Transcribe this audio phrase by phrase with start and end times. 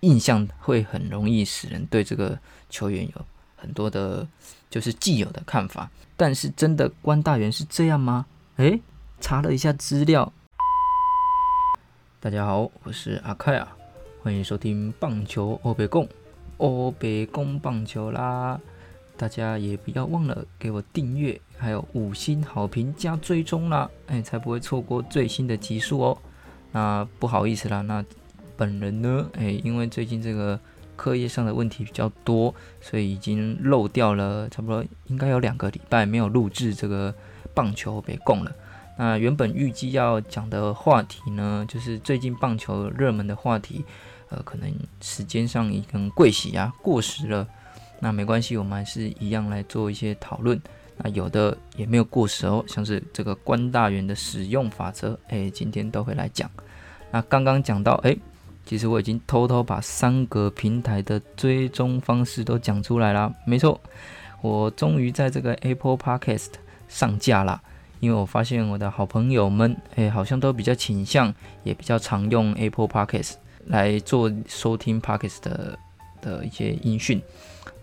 [0.00, 2.38] 印象会很容易使人对这个
[2.70, 4.26] 球员有很多的，
[4.70, 5.90] 就是既有的看法。
[6.16, 8.24] 但是真的关大元是这样吗？
[8.56, 8.80] 诶，
[9.20, 10.32] 查了一下资料。
[12.18, 13.76] 大家好，我是阿凯啊，
[14.22, 16.08] 欢迎收听棒球欧北贡，
[16.56, 18.58] 欧北贡棒球啦。
[19.18, 26.18] 大家也不要忘了给我订阅，还有五星好评加追踪啦，哎，才不会错过最新的集数哦。
[26.72, 28.02] 那不好意思啦，那
[28.60, 30.60] 本人呢，哎，因为最近这个
[30.94, 37.14] 课业上的问题比较多，所以已经漏掉了差不多应该有两个礼拜没有录制这个
[37.54, 38.52] 棒球被供了。
[38.98, 43.82] 那原本预计要讲的话题呢，就是最近棒球热门的话题，
[44.28, 44.70] 呃，可能
[45.00, 47.48] 时间上已经贵喜啊过时了。
[47.98, 50.60] 那没关系，我们还是一样来做一些讨论。
[50.98, 56.50] 那有的也没有过时哦，像是这个关大元的使用法则，哎，今天都会来讲。
[57.10, 58.14] 那刚刚讲到，哎，
[58.70, 63.34] 其实我已经偷偷把三个平台的追踪方式都讲出来了。
[63.44, 63.80] 没错，
[64.42, 66.50] 我终于在这个 Apple Podcast
[66.88, 67.60] 上架了。
[67.98, 73.32] 因为我发现我的好朋友们，哎，好像都比较倾向，也比较常用 Apple Podcast
[73.66, 75.76] 来做收听 Podcast 的
[76.22, 77.20] 的一些音讯。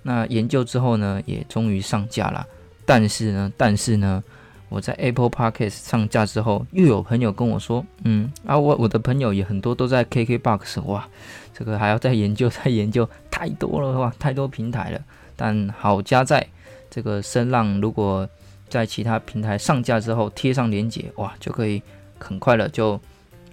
[0.04, 2.48] 那研究之后呢，也终于上架了。
[2.86, 4.24] 但是呢，但是呢，
[4.70, 11.08] 我在 Apple Podcast 上架之后，又有朋友跟我说，嗯啊，我我的朋友也很多都在 KKBox，哇，
[11.54, 15.02] 这个还要再研究 再研究，太多了哇，太多平台了。
[15.36, 16.46] 但好加在
[16.90, 18.28] 这个声浪，如果
[18.68, 21.82] 在其他平台上架之后贴上连接，哇，就可以
[22.20, 23.00] 很快了就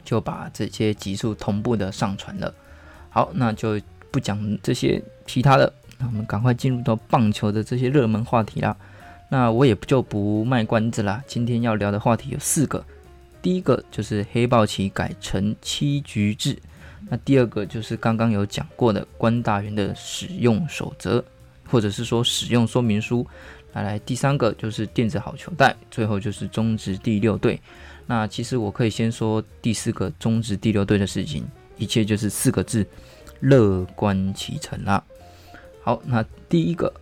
[0.04, 2.52] 就把这些集数同步的上传了。
[3.10, 5.72] 好，那就不讲这些其他的。
[5.98, 8.76] 那我们赶快进入到棒球的这些热门话题啦。
[9.28, 11.22] 那我也就不卖关子啦。
[11.26, 12.84] 今天要聊的话题有四个。
[13.42, 16.58] 第一个就是黑豹旗改成七局制。
[17.10, 21.22] 那第二个就是刚刚有讲过的关大元的使用守则，
[21.68, 23.26] 或者是说使用说明书。
[23.72, 25.74] 来来，第三个就是电子好球袋。
[25.90, 27.60] 最后就是中职第六队。
[28.06, 31.44] 那其实我可以先说第四个中职第六队的事情，
[31.76, 32.86] 一切就是四个字：
[33.40, 35.02] 乐观其成啦。
[35.82, 36.92] 好，那第一个，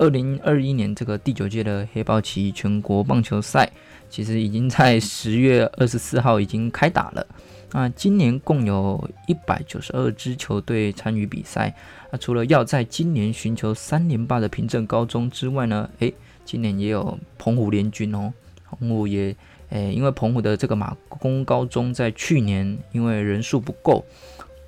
[0.00, 3.70] 二零二一年这个第九届的黑豹旗全国棒球赛，
[4.08, 7.26] 其实已经在十月二十四号已经开打了。
[7.72, 11.76] 那今年共有一百九十二支球队参与比赛。
[12.10, 16.14] 那除了要在今年寻求三连霸的平镇高中之外呢，诶，
[16.46, 18.32] 今年也有澎湖联军哦。
[18.70, 19.36] 澎湖也，
[19.68, 24.02] 诶，因为澎湖的这个马公高中在去年因为人数不够，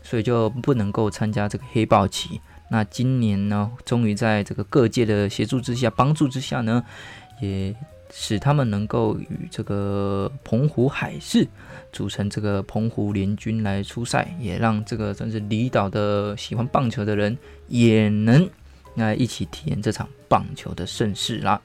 [0.03, 2.39] 所以就不能够参加这个黑豹旗。
[2.73, 6.83] 那今年呢，终于在这个各界的协助之下、帮助之下呢，
[7.39, 7.77] 也
[8.11, 11.47] 使他们能够与这个澎湖海事
[11.93, 17.37] 组成这个澎湖联军来出赛，也让这个真是离岛的喜欢棒球的人
[17.69, 18.49] 也能
[18.95, 21.61] 来一起体验这场棒球的盛世啦。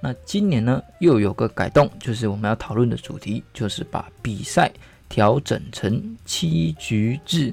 [0.00, 4.70] 那今年呢，又有个改动，就是我们要讨论的主题，就是把比赛
[5.08, 7.52] 调整成七局制。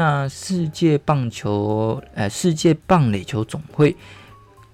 [0.00, 3.94] 那世界棒球，呃，世界棒垒球总会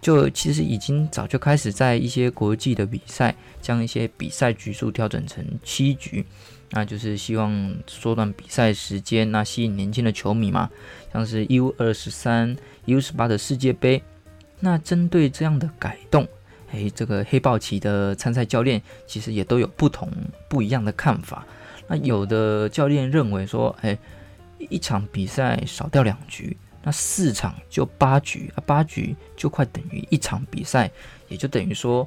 [0.00, 6.24] 就其实已经早就开始在一些国际的比赛，将一些比赛局数调整成七局，
[6.70, 10.70] 那就是希望缩短比赛时间，那吸引年轻的球迷嘛。
[11.12, 14.00] 像是 U 二十三、U 十八的世界杯，
[14.60, 16.24] 那针对这样的改动，
[16.70, 20.08] 诶，这个黑豹旗的参赛教练其实也都有不同
[20.48, 21.44] 不一样的看法。
[21.88, 23.98] 那有的教练认为说，诶。
[24.70, 30.90] 一场比赛少掉两局，那四场就八局啊，八局就快等于一场比赛，
[31.28, 32.06] 也就等于说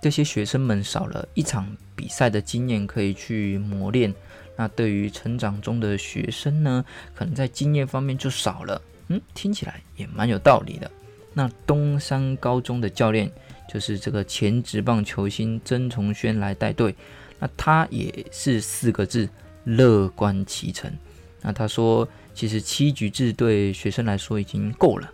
[0.00, 4.14] 这些学生们少了一场比赛的经验可以去磨练。
[4.56, 8.82] 那对于成长中的学生呢，可能在经验方面就少了。
[9.06, 10.90] 嗯，听起来也蛮有道理的。
[11.32, 13.30] 那东山高中的教练
[13.72, 16.92] 就是这个前职棒球星曾崇轩来带队，
[17.38, 19.28] 那他也是四个字：
[19.62, 20.92] 乐观其成。
[21.40, 25.08] 那他说，其实七局制对学生来说已经够了。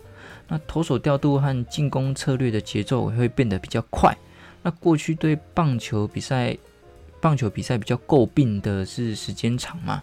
[0.47, 4.15] 那投手调度和进攻策略的节奏会变得比较快。
[4.63, 6.57] 那过去对棒球比赛，
[7.21, 10.01] 棒球比赛比较诟病的是时间长嘛？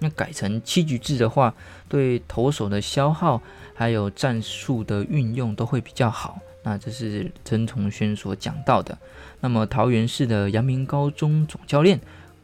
[0.00, 1.54] 那改成七局制的话，
[1.88, 3.40] 对投手的消耗
[3.74, 6.40] 还有战术的运用都会比较好。
[6.62, 8.96] 那这是曾崇轩所讲到的。
[9.40, 12.00] 那么桃园市的阳明高中总教练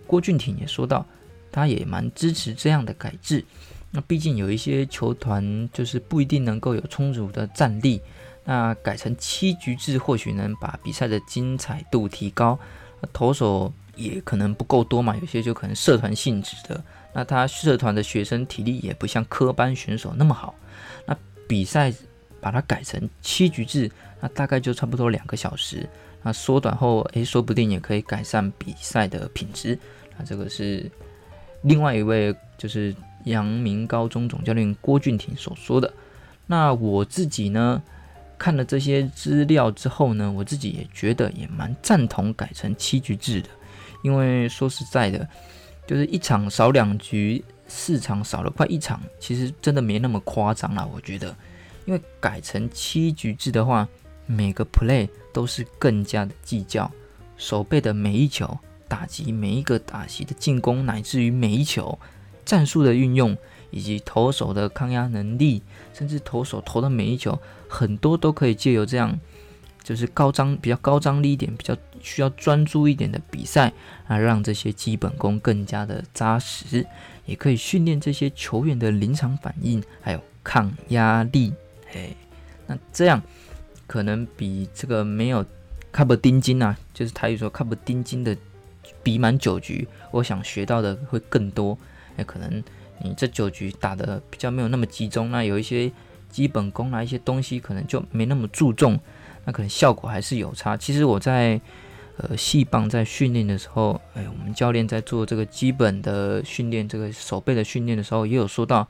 [0.06, 1.04] 郭俊廷也说到。
[1.56, 3.42] 他也蛮支持这样的改制，
[3.90, 7.98] 那毕竟有一些球团就是不一定能够有充足的战力，
[8.44, 12.58] 那改成七局制或许能把比赛的精彩度提高，
[13.10, 20.54] 投手也可能不够多嘛，有些就可能社团性质的，那他社团的学生体力也不像科班选手那么好，
[21.06, 21.16] 那
[21.48, 21.90] 比赛
[22.38, 25.88] 把它改成七局制，那大概就差不多两个小时。
[26.22, 29.78] 那缩短后，诶，说不定也可以改善比赛的品质。
[30.18, 30.90] 那这个是
[31.66, 35.92] 另外一位就是阳明高中总教练郭俊廷所说的。
[36.46, 37.82] 那我自己呢，
[38.38, 43.48] 看了这些资料之后呢，我自己也觉得也蛮赞同改成七局制的。
[44.02, 45.28] 因为说实在的，
[45.86, 50.88] 就是一场少两局，四场少了快一场，其实真的没那么夸张啦。
[50.94, 51.34] 我觉得，
[51.84, 53.86] 因为改成七局制的话，
[54.26, 55.08] 每个 play。
[55.36, 56.90] 都是更加的计较，
[57.36, 61.98] 手背的每一球打击，每一个打击的进攻，乃至于每一球
[62.44, 63.36] 战术的运用，
[63.70, 65.62] 以及投手的抗压能力，
[65.92, 67.38] 甚至投手投的每一球，
[67.68, 69.18] 很多都可以借由这样，
[69.82, 73.72] 就是高张比较高张力一点，比较需要专注一点的比赛
[74.06, 76.86] 啊，让这些基本功更加的扎实，
[77.24, 81.52] 也可以训练这些球员的临场反应，还有抗压力。
[81.94, 82.10] 哎，
[82.66, 83.22] 那这样。
[83.88, 85.46] 可能比这个没有
[85.92, 88.36] 卡布丁金啊，就是台语说卡布丁金的
[89.02, 91.76] 比满九局，我想学到的会更多。
[92.16, 92.62] 哎，可能
[93.02, 95.90] 你这九局打的比较没有那么集中，那有一些
[96.30, 98.98] 基本功啊一些东西可能就没那么注重，
[99.44, 100.76] 那可能效果还是有差。
[100.76, 101.60] 其实我在
[102.16, 108.86] 呃细棒在训练的时候，哎，我们教练在做这个基本的训练，这个手背的训练的时候，也有说到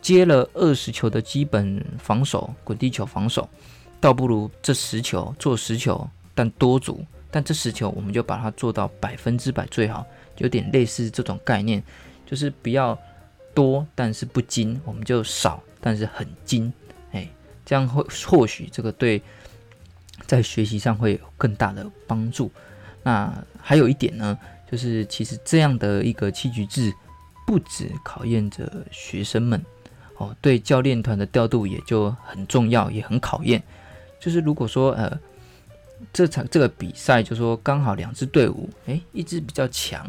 [0.00, 3.48] 接了二十球的基本防守滚地球防守。
[4.00, 7.02] 倒不如这十球做十球，但多组，
[7.34, 10.06] 但这十球我们就把它做到百分之百最好，
[10.38, 11.82] 有点类似这种概念，
[12.24, 12.96] 就是不要
[13.52, 16.72] 多但是不精，我们就少但是很精，
[17.10, 17.28] 哎，
[17.66, 19.20] 这样会或许这个对
[20.28, 22.48] 在学习上会有更大的帮助。
[23.02, 24.38] 那还有一点呢，
[24.70, 26.94] 就是其实这样的一个七局制，
[27.44, 29.60] 不止考验着学生们
[30.18, 33.60] 哦，对教练团的调度也就很重要，也很考验。
[34.20, 35.18] 就是如果说呃，
[36.12, 40.06] 这场这个比赛就说刚好两支队伍，诶，一支比较强，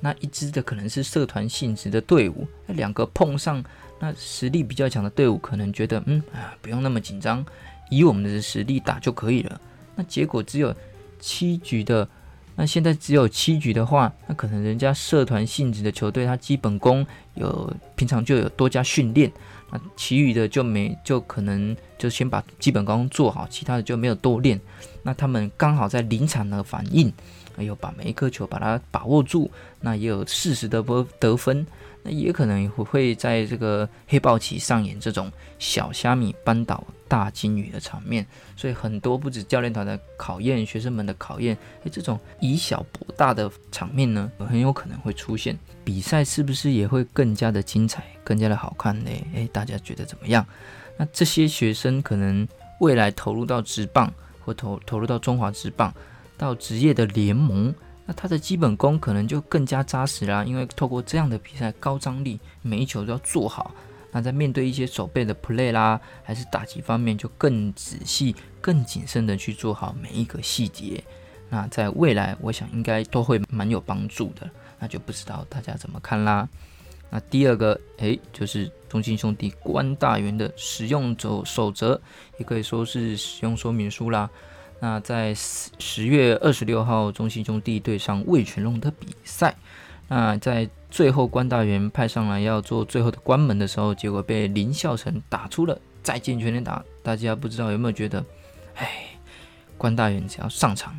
[0.00, 3.62] 那一支的可能是社团性质的队伍，那两个碰上，
[3.98, 7.44] 那实力比较强的队伍可能觉得嗯啊不用那么紧张，
[7.90, 9.60] 以我们的实力打就可以了。
[9.94, 10.74] 那结果只有
[11.18, 12.08] 七局的，
[12.54, 17.04] 那现在只有七局的话，那可能人家社团性质的球队，他基本功
[17.34, 19.30] 有平常就有多加训练。
[19.70, 24.60] 那其余的就没就可能就先把基本功做好，其他的就没有多练。
[25.02, 27.12] 那他们刚好在临场的反应，
[27.58, 29.50] 哎呦，把每一颗球把它把握住，
[29.80, 31.66] 那也有适时的得得分。
[32.02, 38.24] 那也可能会在这个黑豹旗上演这种小虾米扳倒大金鱼的场面。
[38.56, 45.58] 所以很多不止教练团的考验，学生们的考验，哎，这种以小博大的场面呢，很有可能会出现。
[45.84, 48.04] 比赛是不是也会更加的精彩？
[48.22, 49.10] 更加的好看呢？
[49.34, 50.46] 诶，大家觉得怎么样？
[50.96, 52.46] 那这些学生可能
[52.78, 54.12] 未来投入到职棒，
[54.44, 55.92] 或投投入到中华职棒，
[56.38, 57.74] 到职业的联盟，
[58.06, 60.44] 那他的基本功可能就更加扎实啦。
[60.44, 63.74] 因为透过这样的比赛，高张力，每一球都要做好。
[64.10, 71.04] 那在面对一些手背的 play 啦，还是打击方面，就更仔细、更谨慎的去做好每一个细节。
[71.50, 74.48] 那在未来，我想应该都会蛮有帮助的。
[74.78, 76.48] 那就不知道大家怎么看啦。
[77.10, 82.00] 那第二个，诶，就是中信兄弟关大元的使用者守则，
[82.38, 84.28] 也可以说是使用说明书啦。
[84.80, 89.54] 那在十十月二十六号，中信兄弟对上魏全龙的比赛，
[90.06, 96.82] 那在最后关大元派上来要做最后的关门的时候，结果被林孝成打出了再见全垒打。
[97.02, 98.24] 大家不知道有没有觉得，
[98.76, 99.06] 哎，
[99.76, 100.98] 关大元只要上场，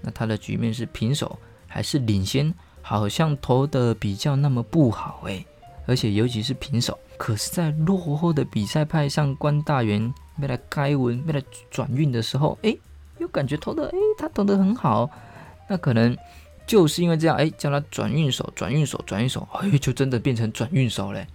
[0.00, 2.52] 那他的局面是平手还是领先？
[2.80, 5.44] 好像投的比较那么不好诶，
[5.86, 6.98] 而且尤其是平手。
[7.18, 12.78] 可是，在落后的比赛派上关大元，为了开文，为了转运的时候，诶，
[13.18, 15.10] 又感觉投的诶，他投的很好。
[15.68, 16.16] 那可能
[16.66, 21.26] 就是因为这样，诶，叫他转运手，转运手，转运手，哎，就真的变成转运手嘞。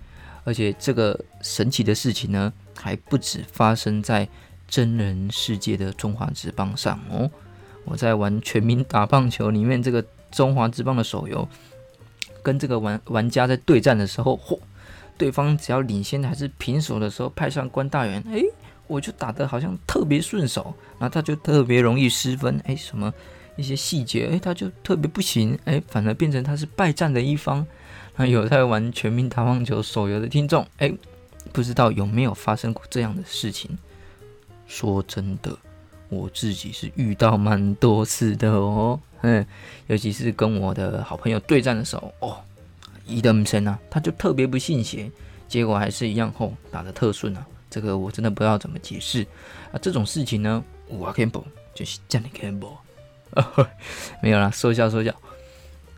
[0.44, 4.28] 而且这个神奇的事情呢，还不止发生在
[4.68, 7.30] 真人世界的中华职棒上哦。
[7.86, 10.04] 我在玩全民打棒球里面这个。
[10.34, 11.48] 中华之邦的手游，
[12.42, 14.58] 跟这个玩玩家在对战的时候，嚯，
[15.16, 18.42] 对方只要领先还是平手的时候，派上关大元，哎，
[18.94, 23.12] 我就打的好像特别顺手，然后他就特别容易失分，哎，什么
[23.56, 27.66] 一些细节，哎，他就特别不行，哎，反而变成他是败战的一方。
[28.16, 30.94] 那有在玩全民打棒球手游的听众，哎，
[31.52, 33.72] 不知道有没有发生过这样的事情？
[34.68, 35.58] 说真的。
[36.10, 39.44] 我自己是遇到蛮多次的哦，嗯，
[39.88, 42.38] 尤其是跟我的好朋友对战的时候，哦，
[43.08, 45.10] 伊德森啊，他就特别不信邪，
[45.48, 47.44] 结果还是一样后打的特顺啊。
[47.74, 49.26] 这个我真的不知道怎么解释
[49.72, 49.80] 啊。
[49.82, 52.78] 这种事情呢，我 c a m 就是叫你 c a m
[54.22, 55.12] 没有啦，说笑说笑。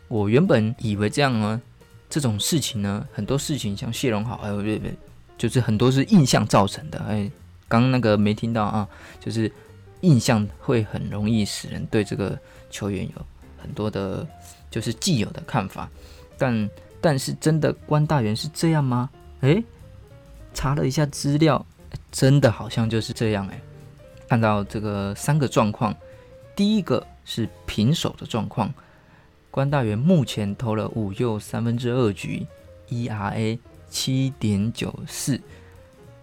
[0.08, 1.60] 我原本以为这样呢，
[2.08, 4.96] 这种事情呢，很多事情像谢荣好，还有瑞瑞，
[5.36, 6.98] 就是很多是印象造成的。
[7.00, 7.30] 哎，
[7.68, 8.88] 刚那个没听到啊，
[9.20, 9.52] 就是
[10.00, 12.38] 印象会很容易使人对这个
[12.70, 13.26] 球员有
[13.58, 14.26] 很多的，
[14.70, 15.90] 就是既有的看法。
[16.38, 16.70] 但
[17.02, 19.10] 但是真的关大元是这样吗？
[19.40, 19.62] 诶，
[20.56, 21.64] 查了一下资料，
[22.10, 23.60] 真的好像就是这样诶，
[24.26, 25.94] 看到这个三个状况，
[26.56, 28.72] 第一个是平手的状况。
[29.50, 32.46] 关大元目前投了五又三分之二局
[32.88, 33.58] ，ERA
[33.90, 35.38] 七点九四，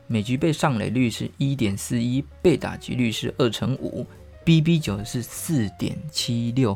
[0.08, 4.04] 每局被上垒率是一点四一，被打击率是二成五
[4.44, 6.76] ，BB 九是四点七六。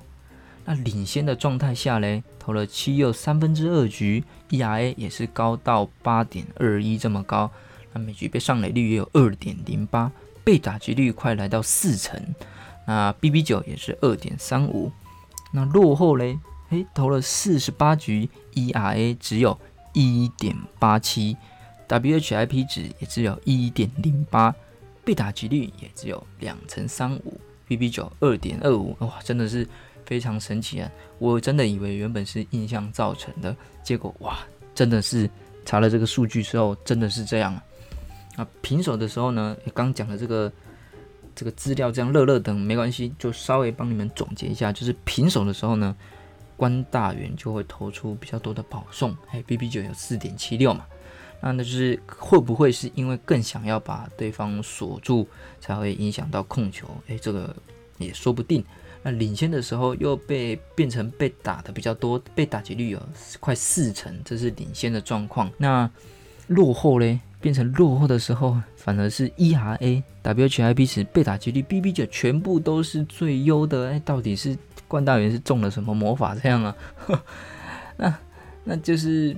[0.70, 7.50] 那领先的状态下嘞，投了七又三分之二局，ERA 也是高到八点二一这么高。
[7.94, 10.12] 那每局被上垒率也有二点零八，
[10.44, 12.22] 被打击率快来到四成。
[12.86, 14.92] 那 BB 九也是二点三五。
[15.54, 16.38] 那落后嘞，
[16.72, 19.58] 诶，投了四十八局，ERA 只有
[19.94, 21.38] 一点八七
[21.88, 24.54] ，WHIP 值也只有一点零八，
[25.06, 29.66] 被打击率也只有两成三五，BB 九二点二五，哇，真的是
[30.08, 30.92] 非常神奇啊！
[31.20, 34.40] 我真的以为原本是印象造成的，结果哇，
[34.74, 35.30] 真的是
[35.64, 37.64] 查了这个数据之后，真的是这样啊！
[38.38, 40.52] 啊，平手的时候呢，刚讲的这个。
[41.40, 45.96] 这个资料这样热热等没关系，就稍微帮你们总结一下，就是平手的时候呢，
[46.56, 50.84] 关大元就会投出比较多的保送，哎，BB 九有四点七六嘛，
[51.40, 55.28] 那那就是会不会是因为更想要把对方锁住，
[55.60, 56.88] 才会影响到控球？
[57.08, 57.56] 哎，这个
[58.00, 58.66] 也说不定。
[59.08, 63.02] 那领先的时候又被变成被打的比较多，被打击率有
[63.40, 65.50] 快四成，这是领先的状况。
[65.58, 65.90] 那
[66.48, 67.18] 落后嘞？
[67.40, 73.92] 变成落后的时候，反而是 ERA、WHIP 值、被打击率、BB 九全部都是最优的。
[73.92, 74.58] 哎，到底是
[74.90, 76.76] 冠大元是中了什么魔法这样啊？
[77.96, 78.14] 那
[78.66, 79.34] 那就是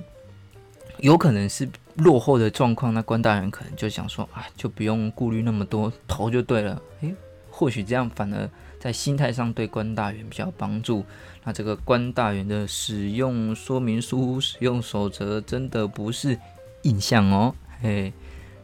[0.98, 2.92] 有可能是落后的状况。
[2.92, 6.82] 那关大元可能就想说啊，就不用顾虑那么多，投就对了。
[7.02, 7.14] 诶，
[7.60, 8.48] 或许这样反而
[8.78, 11.04] 在心态上对关大元比较帮助。
[11.44, 16.38] 那这个关大元的使用说明书、使用守则真的不是
[16.84, 17.54] 印象哦。
[17.82, 18.10] 嘿，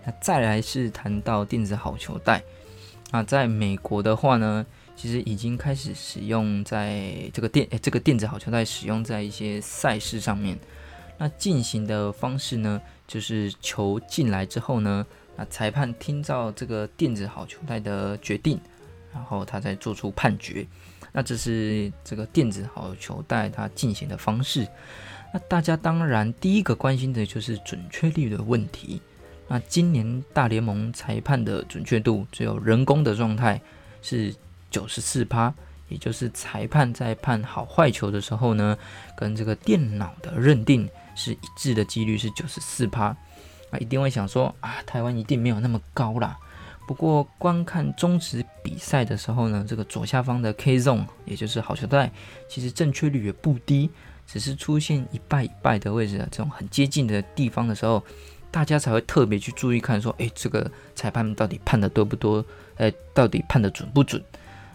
[0.07, 2.43] 那再来是谈到电子好球带，
[3.11, 4.65] 那在美国的话呢，
[4.97, 10.59] 其实已经开始使用在这个电这个电子好球带使用在一些赛事上面。
[11.19, 18.59] 那进行的方式呢，就是球进来之后呢，那裁判听到这个电子好球带的决定，
[19.17, 20.67] 然后他再做出判决。
[21.11, 24.69] 那这是这个电子好球带它进行的方式。
[25.33, 29.01] 那大家当然第一个关心的就是准确率的问题。
[29.49, 33.59] 那今年大联盟裁判的准确度只有人工的状态
[34.03, 34.35] 是
[34.71, 35.55] 九十四趴，
[35.89, 38.77] 也就是裁判在判好坏球的时候呢，
[39.17, 43.17] 跟这个电脑的认定是一致的几率是九十四趴。
[43.71, 46.37] 啊，一定会想说啊，台湾一定没有那么高啦。
[46.87, 52.11] 不过观看中职比赛的时候呢，这个左下方的 K zone，也就是好球带，
[52.49, 53.91] 其实正确率也不低。
[54.29, 58.03] 只是出现一败一败的位置，这种很接近的地方的时候，
[58.51, 62.45] 大家才会特别去注意看，说，哎，这个裁判到底判的多不多？
[62.77, 64.21] 哎，到底判的准不准？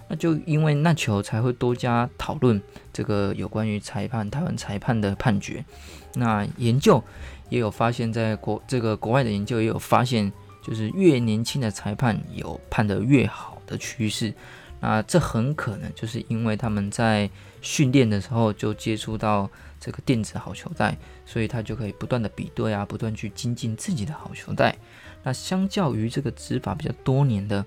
[0.08, 2.62] 那就因为那球才会多加讨论
[2.94, 5.66] 这个有关于裁判台湾裁判的判决。
[6.14, 7.04] 那研究
[7.50, 14.34] 也有发现，在国这个国外的研究也有发现，就是越年轻的裁判有判的越好的趋势。
[14.80, 17.30] 那这很可能就是因为他们在
[17.62, 19.48] 训练的时候就接触到
[19.80, 24.76] 这个电子好球带，所以他就可以不断的比对啊，不断去精进自己的好球带。
[25.22, 27.64] 那相较于这个执法比较多年的，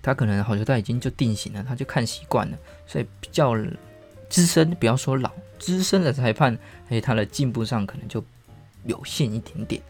[0.00, 3.54] 他可能好球带已经就定型了，他就看习惯了，所以比较
[4.30, 8.24] 资深，不要说老，资深的裁判，哎，他的进步上可能就
[8.84, 9.82] 有限一点点。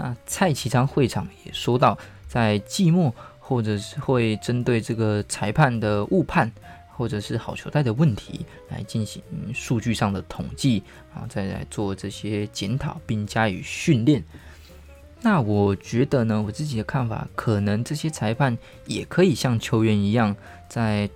[0.00, 3.14] 那蔡启昌会长也说到，在季末。
[3.50, 6.48] 或者是会针对这个裁判的误判，
[6.96, 9.20] 或者是好球带的问题来进行
[9.52, 14.22] 数据上的统计，然后再来做这些检讨，并加以训练。
[15.20, 20.36] 那我觉得呢，我自己的看法，可能这些裁判也可以像球员一样，
[20.68, 21.10] 在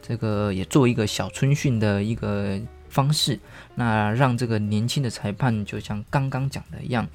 [0.00, 2.56] 这个也做一个小春训的一个
[2.88, 3.40] 方式，
[3.74, 7.08] 那让这个年轻的裁判，就像刚刚讲的一样，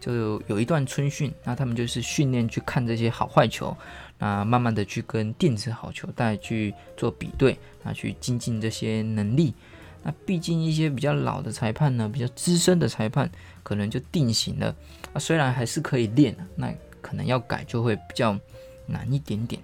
[0.00, 3.76] 就有一段春训，那他们就是训练去看这些好坏球。
[4.18, 9.54] 那慢慢的去跟电子好球带去做比对，啊，去精进这些能力。
[10.02, 13.30] 那毕竟一些比较老的裁判呢，比较资深的裁判
[13.62, 14.74] 可能就定型了
[15.12, 18.38] 啊，虽然还是可以练，那可能要改就会比较
[18.86, 19.60] 难一点点。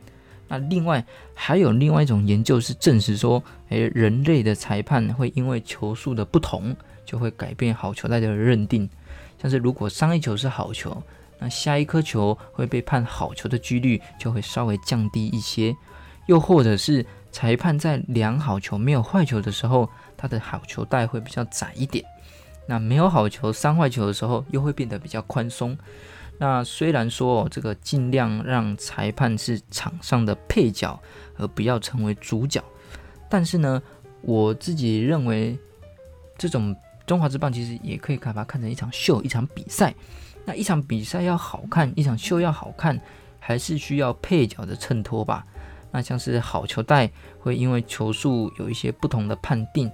[0.48, 6.74] 那另外还有另外一种研究是证实说，诶，人类的裁判会因为球速的不同，
[7.04, 8.88] 就会改变好球带的认定。
[9.40, 11.02] 像是如果上一球是好球，
[11.38, 15.74] 那下一颗球会被判好球的几率就会稍微降低一些。
[16.26, 22.04] 又或者是裁判在量好球没有坏球的时候，他的好球带会比较窄一点。
[22.66, 25.78] 那没有好球三坏球的时候，又会变得比较宽松。
[26.38, 31.00] 那虽然说这个尽量让裁判是场上的配角，
[31.36, 32.62] 而不要成为主角，
[33.30, 33.80] 但是呢，
[34.20, 35.56] 我自己认为
[36.36, 36.74] 这种
[37.06, 39.94] 中华之棒其实也可以把它看成一场秀，一场比赛。
[40.44, 43.00] 那一场比赛要好看，一场秀要好看，
[43.38, 45.46] 还是需要配角的衬托吧。
[45.92, 49.90] 那像是好球带会因为球速有一些不同的判定，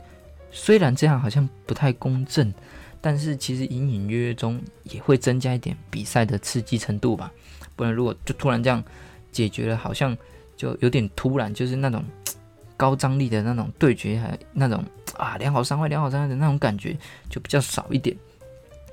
[0.51, 2.53] 虽然这样好像不太公正。
[3.05, 7.33] 但是其实隐隐约约中也会增加一点比赛的刺激程度吧，
[7.75, 8.81] 不然如果就突然这样
[9.33, 10.17] 解决了，好像
[10.57, 12.05] 就有点突然，就是那种
[12.77, 14.85] 高张力的那种对决， 还那种
[15.23, 16.97] 啊良好三坏良好三坏的那种感觉
[17.31, 18.17] 就比较少一点。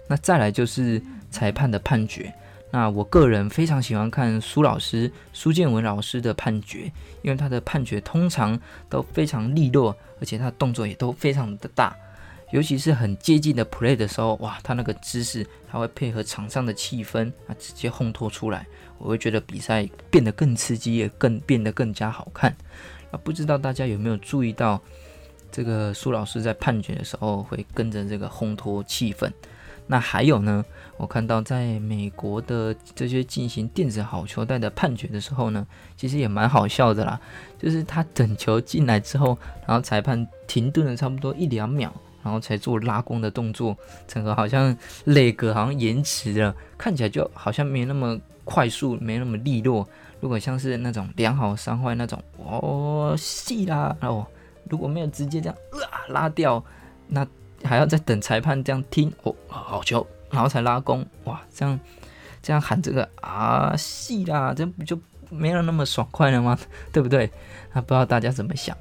[0.07, 2.33] 那再来就是裁判的判决，
[2.71, 8.59] 那我个人非常喜欢看苏老师苏建文老师的判决，因为他的判决通常
[8.89, 11.95] 都非常利落，而且他的动作也都非常的大。
[12.51, 18.65] 尤其是很接近的 play 的时候，哇，他那个姿势，他会配合场上的气氛啊，直接烘托出来，
[18.98, 22.50] 我会觉得比赛变得更刺激，也更变得更加好看。
[23.12, 24.81] 啊，不知道大家有没有注意到，
[25.51, 29.32] 这个苏老师在判决的时候会跟着这个烘托气氛。
[29.88, 30.63] 那还有呢，
[30.98, 35.65] 我看到在美国的这些进行电子好球带的判决的时候呢，
[35.98, 37.20] 其实也蛮好笑的啦，
[37.58, 39.38] 就是他等球进来之后，
[39.68, 41.94] 然后裁判停顿了差不多一两秒。
[42.22, 43.75] 然后才做拉弓的动作，
[44.06, 49.88] 整个好像那个好像延迟了，看起来就好像没那么快速，没那么利落。
[50.20, 54.27] 如果像是那种良好伤坏那种，哦，细啦，哦，
[54.70, 55.58] 如果没有直接这样
[56.10, 56.64] 拉掉，
[57.08, 57.25] 那
[57.64, 61.79] 还要再等裁判这样听，哦，好球，然后才拉弓，哇，这样
[62.42, 64.98] 这样喊这个啊细啦，这不就
[65.29, 66.58] 没有那么爽快了吗？
[66.94, 67.29] 对不对？
[67.74, 68.75] 那不知道大家怎么想？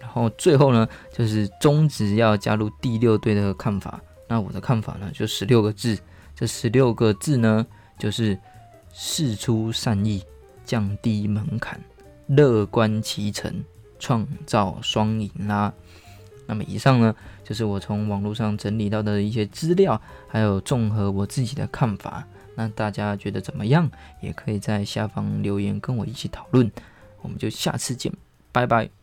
[0.00, 4.00] 然后最后呢，就是中职要加入第六队的看法。
[4.28, 5.98] 那我的看法呢，就十六个字。
[6.34, 7.64] 这十六个字呢，
[7.98, 8.36] 就是
[8.92, 10.24] 事出善意，
[10.64, 11.78] 降低门槛，
[12.26, 13.62] 乐观其成，
[14.02, 15.72] 创造双赢啦。
[16.48, 22.26] 那么以上呢，就是我从网络上整理到的一些资料，还有综合我自己的看法。
[22.56, 23.88] 那大家觉得怎么样？
[24.20, 26.68] 也可以在下方留言跟我一起讨论。
[27.20, 28.12] 我们就下次见，
[28.50, 29.01] 拜拜。